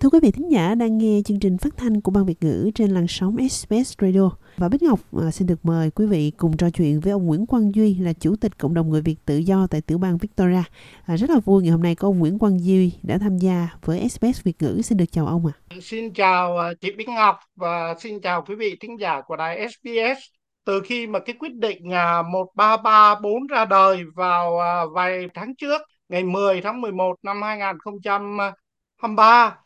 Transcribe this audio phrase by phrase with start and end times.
[0.00, 2.70] Thưa quý vị thính giả đang nghe chương trình phát thanh của Ban Việt ngữ
[2.74, 4.30] trên làn sóng SBS Radio.
[4.56, 7.46] Và Bích Ngọc à, xin được mời quý vị cùng trò chuyện với ông Nguyễn
[7.46, 10.62] Quang Duy là Chủ tịch Cộng đồng Người Việt Tự do tại tiểu bang Victoria.
[11.06, 13.68] À, rất là vui ngày hôm nay có ông Nguyễn Quang Duy đã tham gia
[13.84, 14.82] với SBS Việt ngữ.
[14.82, 15.52] Xin được chào ông ạ.
[15.68, 15.76] À.
[15.82, 19.68] Xin chào à, chị Bích Ngọc và xin chào quý vị thính giả của đài
[19.68, 20.18] SBS.
[20.64, 24.58] Từ khi mà cái quyết định à, 1334 ra đời vào
[24.94, 29.56] vài tháng trước, ngày 10 tháng 11 năm 2023,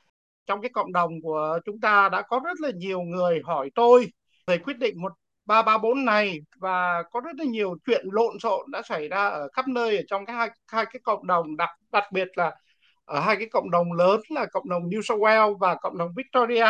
[0.51, 4.07] trong cái cộng đồng của chúng ta đã có rất là nhiều người hỏi tôi
[4.47, 9.09] về quyết định 1334 này và có rất là nhiều chuyện lộn xộn đã xảy
[9.09, 12.29] ra ở khắp nơi ở trong cái hai, hai cái cộng đồng đặc đặc biệt
[12.35, 12.57] là
[13.05, 16.11] ở hai cái cộng đồng lớn là cộng đồng New South Wales và cộng đồng
[16.17, 16.65] Victoria.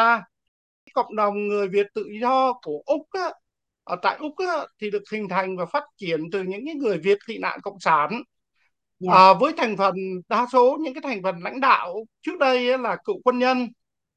[0.87, 3.31] Cái cộng đồng người Việt tự do của Úc á,
[3.85, 6.99] ở tại Úc á, thì được hình thành và phát triển từ những cái người
[6.99, 8.23] Việt tị nạn cộng sản
[9.01, 9.17] Yeah.
[9.17, 9.95] À, với thành phần
[10.29, 13.69] đa số những cái thành phần lãnh đạo trước đây là cựu quân nhân,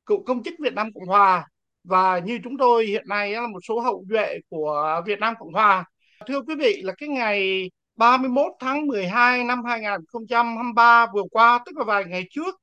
[0.06, 1.48] cựu công chức Việt Nam Cộng Hòa
[1.84, 5.54] và như chúng tôi hiện nay là một số hậu duệ của Việt Nam Cộng
[5.54, 5.86] Hòa.
[6.28, 11.84] Thưa quý vị là cái ngày 31 tháng 12 năm 2023 vừa qua tức là
[11.84, 12.62] vài ngày trước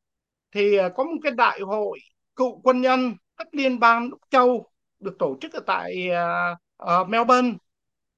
[0.55, 1.98] thì à, có một cái đại hội
[2.37, 4.66] cựu quân nhân các liên bang Úc Châu
[5.00, 6.09] được tổ chức ở tại
[6.83, 7.53] uh, Melbourne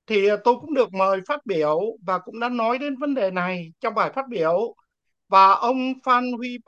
[0.06, 3.30] thì à, tôi cũng được mời phát biểu và cũng đã nói đến vấn đề
[3.30, 4.74] này trong bài phát biểu.
[5.28, 6.58] Và ông Phan Huy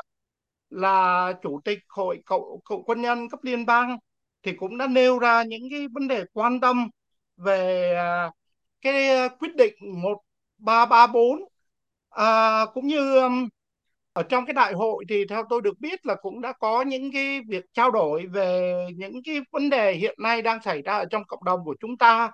[0.70, 3.98] là chủ tịch hội cậu cựu quân nhân cấp liên bang
[4.42, 6.88] thì cũng đã nêu ra những cái vấn đề quan tâm
[7.36, 8.30] về à,
[8.80, 11.38] cái quyết định 1334
[12.10, 13.48] à, cũng như um,
[14.12, 17.12] ở trong cái đại hội thì theo tôi được biết là cũng đã có những
[17.12, 21.04] cái việc trao đổi về những cái vấn đề hiện nay đang xảy ra ở
[21.10, 22.30] trong cộng đồng của chúng ta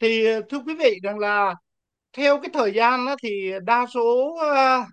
[0.00, 1.54] thì ờ, thưa quý vị rằng là
[2.12, 4.86] theo cái thời gian đó thì đa số uh,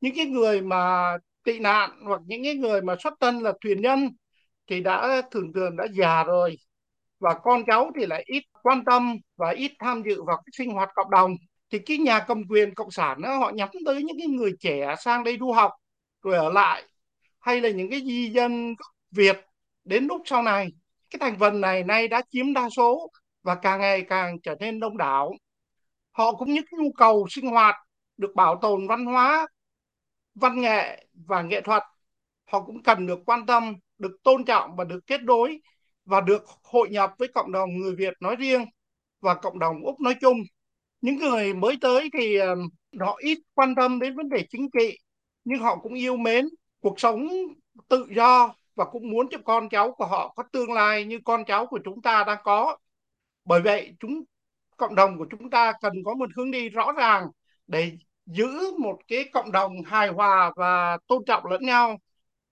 [0.00, 1.12] những cái người mà
[1.44, 4.08] tị nạn hoặc những cái người mà xuất thân là thuyền nhân
[4.66, 6.56] thì đã thường thường đã già rồi.
[7.20, 10.70] Và con cháu thì lại ít quan tâm và ít tham dự vào cái sinh
[10.70, 11.34] hoạt cộng đồng.
[11.70, 14.94] Thì cái nhà cầm quyền cộng sản đó, họ nhắm tới những cái người trẻ
[15.04, 15.72] sang đây du học
[16.22, 16.84] rồi ở lại
[17.40, 18.74] hay là những cái di dân
[19.10, 19.36] Việt
[19.84, 20.68] đến lúc sau này.
[21.10, 23.10] Cái thành phần này nay đã chiếm đa số
[23.42, 25.32] và càng ngày càng trở nên đông đảo.
[26.12, 27.74] Họ cũng như nhu cầu sinh hoạt
[28.16, 29.46] được bảo tồn văn hóa,
[30.34, 31.82] văn nghệ và nghệ thuật.
[32.46, 35.60] Họ cũng cần được quan tâm, được tôn trọng và được kết nối
[36.04, 38.64] và được hội nhập với cộng đồng người Việt nói riêng
[39.20, 40.38] và cộng đồng Úc nói chung.
[41.00, 42.56] Những người mới tới thì ờ,
[43.00, 44.98] họ ít quan tâm đến vấn đề chính trị
[45.44, 46.48] nhưng họ cũng yêu mến
[46.80, 47.28] cuộc sống
[47.88, 51.44] tự do và cũng muốn cho con cháu của họ có tương lai như con
[51.44, 52.76] cháu của chúng ta đang có
[53.48, 54.22] bởi vậy chúng
[54.76, 57.26] cộng đồng của chúng ta cần có một hướng đi rõ ràng
[57.66, 57.92] để
[58.26, 58.48] giữ
[58.78, 61.98] một cái cộng đồng hài hòa và tôn trọng lẫn nhau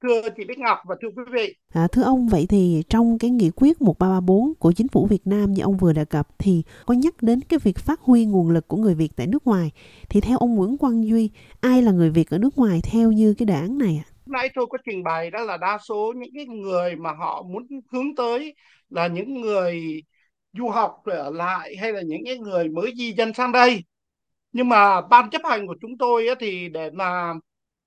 [0.02, 1.54] thưa chị Bích Ngọc và thưa quý vị.
[1.74, 5.52] À, thưa ông vậy thì trong cái nghị quyết 1334 của chính phủ Việt Nam
[5.52, 8.68] như ông vừa đề cập thì có nhắc đến cái việc phát huy nguồn lực
[8.68, 9.70] của người Việt tại nước ngoài
[10.08, 11.30] thì theo ông Nguyễn Quang Duy
[11.60, 14.08] ai là người Việt ở nước ngoài theo như cái đề án này ạ?
[14.26, 17.66] Nãy tôi có trình bày đó là đa số những cái người mà họ muốn
[17.92, 18.54] hướng tới
[18.90, 20.02] là những người
[20.58, 23.84] du học ở lại hay là những cái người mới di dân sang đây.
[24.52, 27.34] Nhưng mà ban chấp hành của chúng tôi thì để mà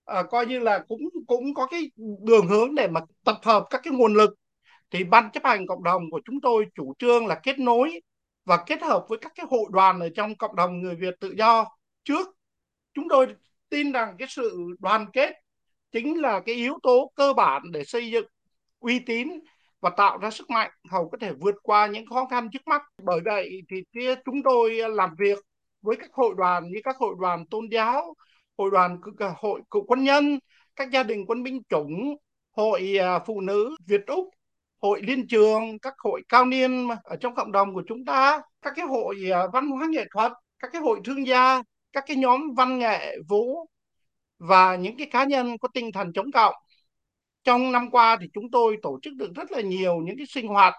[0.06, 1.91] à, coi như là cũng cũng có cái
[2.24, 4.35] đường hướng để mà tập hợp các cái nguồn lực.
[4.91, 8.02] Thì ban chấp hành cộng đồng của chúng tôi chủ trương là kết nối
[8.46, 11.34] và kết hợp với các cái hội đoàn ở trong cộng đồng người Việt tự
[11.38, 11.66] do
[12.03, 12.28] trước.
[12.94, 13.28] Chúng tôi
[13.69, 15.34] tin rằng cái sự đoàn kết
[15.91, 18.25] chính là cái yếu tố cơ bản để xây dựng
[18.80, 19.30] uy tín
[19.81, 22.81] và tạo ra sức mạnh hầu có thể vượt qua những khó khăn trước mắt.
[23.03, 25.40] Bởi vậy thì chúng tôi làm việc
[25.81, 28.13] với các hội đoàn như các hội đoàn tôn giáo,
[28.57, 28.97] hội đoàn
[29.38, 30.39] hội cựu quân nhân,
[30.75, 32.16] các gia đình quân binh chủng,
[32.51, 34.29] hội à, phụ nữ Việt Úc,
[34.81, 38.73] hội liên trường, các hội cao niên ở trong cộng đồng của chúng ta, các
[38.75, 41.62] cái hội à, văn hóa nghệ thuật, các cái hội thương gia,
[41.94, 43.66] các cái nhóm văn nghệ vũ
[44.39, 46.56] và những cái cá nhân có tinh thần chống cộng
[47.44, 50.47] trong năm qua thì chúng tôi tổ chức được rất là nhiều những cái sinh
[50.47, 50.74] hoạt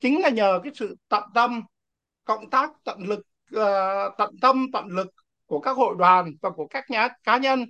[0.00, 1.62] chính là nhờ cái sự tận tâm
[2.24, 3.20] cộng tác tận lực
[3.56, 5.08] uh, tận tâm tận lực
[5.46, 7.64] của các hội đoàn và của các nhà cá nhân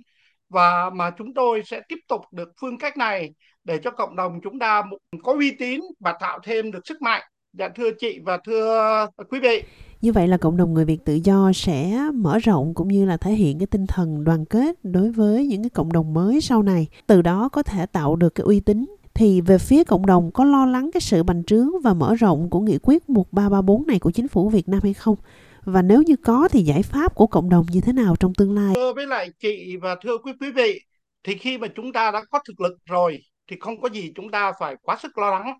[0.49, 3.29] và mà chúng tôi sẽ tiếp tục được phương cách này
[3.63, 4.83] để cho cộng đồng chúng ta
[5.23, 7.23] có uy tín và tạo thêm được sức mạnh.
[7.59, 9.63] Dạ thưa chị và thưa quý vị.
[10.01, 13.17] Như vậy là cộng đồng người Việt tự do sẽ mở rộng cũng như là
[13.17, 16.63] thể hiện cái tinh thần đoàn kết đối với những cái cộng đồng mới sau
[16.63, 16.87] này.
[17.07, 20.43] Từ đó có thể tạo được cái uy tín thì về phía cộng đồng có
[20.43, 24.11] lo lắng cái sự bành trướng và mở rộng của nghị quyết 1334 này của
[24.11, 25.15] chính phủ Việt Nam hay không?
[25.63, 28.55] Và nếu như có thì giải pháp của cộng đồng như thế nào trong tương
[28.55, 28.73] lai?
[28.75, 30.79] Thưa với lại chị và thưa quý quý vị,
[31.23, 33.19] thì khi mà chúng ta đã có thực lực rồi,
[33.49, 35.57] thì không có gì chúng ta phải quá sức lo lắng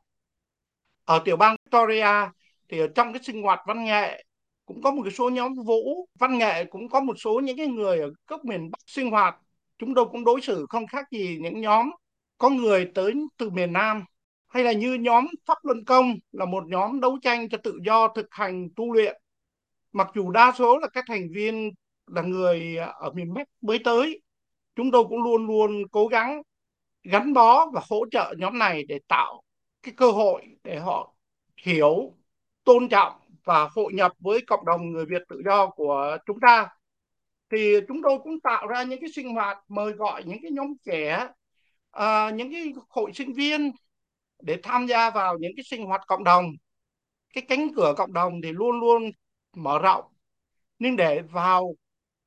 [1.06, 2.30] ở tiểu bang Victoria
[2.70, 4.24] thì ở trong cái sinh hoạt văn nghệ
[4.66, 7.68] cũng có một cái số nhóm vũ, văn nghệ cũng có một số những cái
[7.68, 9.36] người ở các miền Bắc sinh hoạt.
[9.78, 11.92] Chúng tôi cũng đối xử không khác gì những nhóm
[12.38, 14.04] có người tới từ miền Nam,
[14.48, 18.08] hay là như nhóm Pháp Luân Công là một nhóm đấu tranh cho tự do
[18.08, 19.22] thực hành tu luyện.
[19.92, 21.72] Mặc dù đa số là các thành viên
[22.08, 24.22] là người ở miền Bắc mới tới,
[24.76, 26.42] chúng tôi cũng luôn luôn cố gắng
[27.04, 29.42] gắn bó và hỗ trợ nhóm này để tạo
[29.86, 31.14] cái cơ hội để họ
[31.64, 32.14] hiểu
[32.64, 36.70] tôn trọng và hội nhập với cộng đồng người Việt tự do của chúng ta.
[37.52, 40.74] Thì chúng tôi cũng tạo ra những cái sinh hoạt mời gọi những cái nhóm
[40.86, 41.28] trẻ
[41.92, 43.72] à, những cái hội sinh viên
[44.42, 46.46] để tham gia vào những cái sinh hoạt cộng đồng.
[47.34, 49.12] Cái cánh cửa cộng đồng thì luôn luôn
[49.56, 50.06] mở rộng.
[50.80, 51.76] Nhưng để vào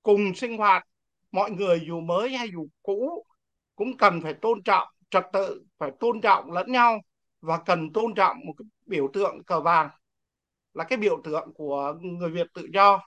[0.02, 0.88] cùng sinh hoạt
[1.32, 3.26] mọi người dù mới hay dù cũ
[3.76, 7.00] cũng cần phải tôn trọng trật tự phải tôn trọng lẫn nhau
[7.48, 9.88] và cần tôn trọng một cái biểu tượng cờ vàng
[10.74, 13.00] là cái biểu tượng của người Việt tự do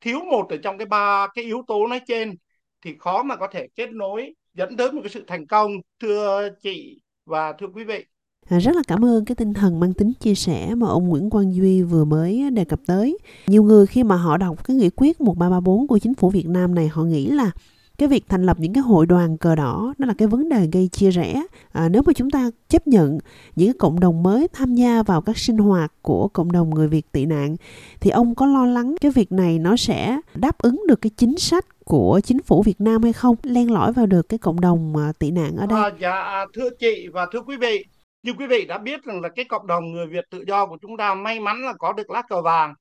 [0.00, 2.36] thiếu một ở trong cái ba cái yếu tố nói trên
[2.84, 6.48] thì khó mà có thể kết nối dẫn tới một cái sự thành công thưa
[6.62, 8.04] chị và thưa quý vị
[8.48, 11.30] À, rất là cảm ơn cái tinh thần mang tính chia sẻ mà ông Nguyễn
[11.30, 13.18] Quang Duy vừa mới đề cập tới.
[13.46, 16.74] Nhiều người khi mà họ đọc cái nghị quyết 1334 của chính phủ Việt Nam
[16.74, 17.50] này họ nghĩ là
[17.98, 20.68] cái việc thành lập những cái hội đoàn cờ đỏ đó là cái vấn đề
[20.72, 21.42] gây chia rẽ
[21.72, 23.18] à, nếu mà chúng ta chấp nhận
[23.56, 26.88] những cái cộng đồng mới tham gia vào các sinh hoạt của cộng đồng người
[26.88, 27.56] việt tị nạn
[28.00, 31.38] thì ông có lo lắng cái việc này nó sẽ đáp ứng được cái chính
[31.38, 34.96] sách của chính phủ Việt Nam hay không len lỏi vào được cái cộng đồng
[34.96, 35.82] à, tị nạn ở đây?
[35.82, 37.84] À, dạ à, thưa chị và thưa quý vị,
[38.22, 40.76] như quý vị đã biết rằng là cái cộng đồng người Việt tự do của
[40.82, 42.74] chúng ta may mắn là có được lá cờ vàng,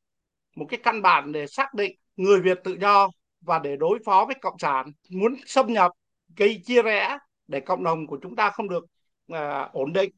[0.56, 3.10] một cái căn bản để xác định người Việt tự do
[3.48, 5.92] và để đối phó với cộng sản muốn xâm nhập
[6.38, 7.18] gây chia rẽ
[7.48, 8.86] để cộng đồng của chúng ta không được
[9.34, 10.12] uh, ổn định.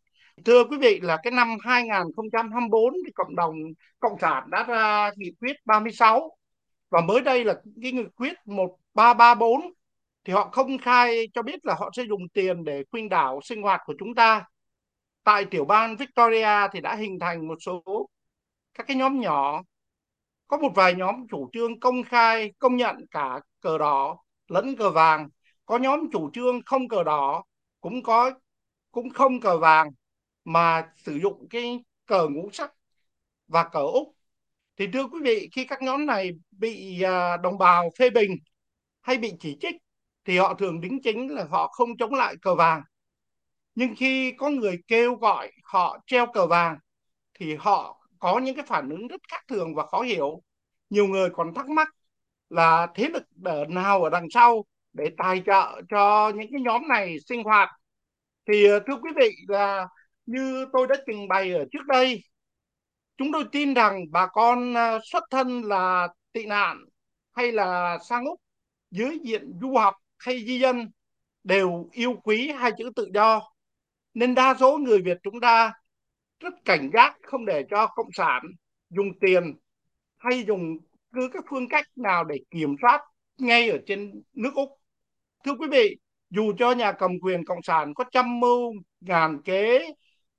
[0.45, 3.55] Thưa quý vị là cái năm 2024 thì cộng đồng
[3.99, 6.31] cộng sản đã ra nghị quyết 36
[6.89, 9.61] và mới đây là cái nghị quyết 1334
[10.23, 13.61] thì họ không khai cho biết là họ sẽ dùng tiền để khuyên đảo sinh
[13.61, 14.45] hoạt của chúng ta.
[15.23, 17.83] Tại tiểu bang Victoria thì đã hình thành một số
[18.73, 19.63] các cái nhóm nhỏ
[20.49, 24.17] có một vài nhóm chủ trương công khai, công nhận cả cờ đỏ
[24.47, 25.29] lẫn cờ vàng.
[25.65, 27.43] Có nhóm chủ trương không cờ đỏ,
[27.81, 28.31] cũng có,
[28.91, 29.89] cũng không cờ vàng,
[30.45, 32.73] mà sử dụng cái cờ ngũ sắc
[33.47, 34.15] và cờ úc.
[34.77, 38.37] Thì thưa quý vị, khi các nhóm này bị à, đồng bào phê bình
[39.01, 39.75] hay bị chỉ trích,
[40.25, 42.81] thì họ thường đính chính là họ không chống lại cờ vàng.
[43.75, 46.77] Nhưng khi có người kêu gọi họ treo cờ vàng,
[47.33, 50.41] thì họ có những cái phản ứng rất khác thường và khó hiểu.
[50.89, 51.87] Nhiều người còn thắc mắc
[52.49, 53.23] là thế lực
[53.69, 57.69] nào ở đằng sau để tài trợ cho những cái nhóm này sinh hoạt?
[58.47, 59.87] Thì ờ, thưa quý vị, là
[60.25, 62.23] như tôi đã trình bày ở trước đây,
[63.17, 66.85] chúng tôi tin rằng bà con ờ, xuất thân là tị nạn
[67.31, 68.41] hay là sang úc,
[68.91, 70.91] dưới diện du học hay di dân
[71.43, 73.41] đều yêu quý hai chữ tự do.
[74.13, 75.73] Nên đa số người Việt chúng ta
[76.39, 78.43] rất cảnh giác không để cho cộng sản
[78.89, 79.55] dùng tiền
[80.17, 80.77] hay dùng
[81.13, 83.01] cứ các phương cách nào để kiểm soát
[83.37, 84.69] ngay ở trên nước Úc.
[85.45, 85.97] Thưa quý vị,
[86.29, 89.93] dù cho nhà cầm quyền cộng sản có trăm mưu ngàn kế,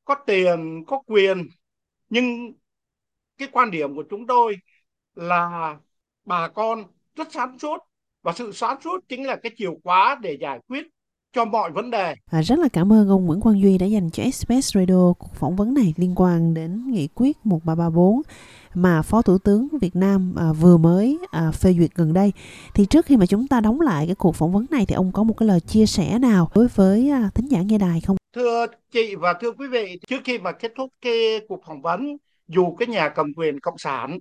[0.04, 1.48] có tiền, có quyền,
[2.08, 2.52] nhưng
[3.38, 4.56] cái quan điểm của chúng tôi
[5.14, 5.76] là
[6.24, 6.84] bà con
[7.14, 7.78] rất sáng suốt
[8.22, 10.86] và sự sáng suốt chính là cái chìa khóa để giải quyết
[11.32, 12.14] cho mọi vấn đề.
[12.30, 15.34] À, rất là cảm ơn ông Nguyễn Quang Duy đã dành cho Express Radio cuộc
[15.34, 18.22] phỏng vấn này liên quan đến nghị quyết 1334
[18.74, 22.32] mà Phó Thủ tướng Việt Nam à, vừa mới à, phê duyệt gần đây.
[22.74, 25.12] Thì trước khi mà chúng ta đóng lại cái cuộc phỏng vấn này thì ông
[25.12, 28.16] có một cái lời chia sẻ nào đối với à, thính giả nghe đài không?
[28.34, 32.16] Thưa chị và thưa quý vị, trước khi mà kết thúc cái cuộc phỏng vấn,
[32.48, 34.18] dù cái nhà cầm quyền cộng sản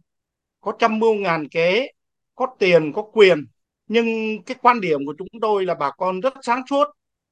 [0.61, 1.87] có trăm mưu ngàn kế,
[2.35, 3.45] có tiền, có quyền,
[3.87, 4.07] nhưng
[4.43, 6.83] cái quan điểm của chúng tôi là bà con rất sáng suốt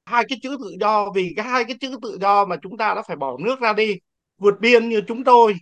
[0.08, 2.94] hai cái chữ tự do, vì cái hai cái chữ tự do mà chúng ta
[2.94, 3.98] đã phải bỏ nước ra đi,
[4.38, 5.54] vượt biên như chúng tôi,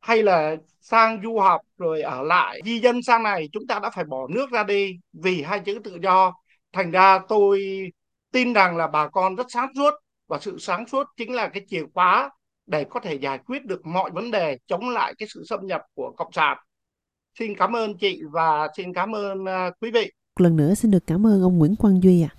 [0.00, 3.90] hay là sang du học rồi ở lại, di dân sang này, chúng ta đã
[3.90, 6.34] phải bỏ nước ra đi vì hai chữ tự do.
[6.72, 7.62] Thành ra tôi
[8.32, 9.94] tin rằng là bà con rất sáng suốt,
[10.28, 12.30] và sự sáng suốt chính là cái chìa khóa
[12.66, 15.82] để có thể giải quyết được mọi vấn đề, chống lại cái sự xâm nhập
[15.94, 16.58] của cộng sản.
[17.38, 20.12] Xin cảm ơn chị và xin cảm ơn à, quý vị.
[20.40, 22.28] Lần nữa xin được cảm ơn ông Nguyễn Quang Duy ạ.
[22.34, 22.37] à.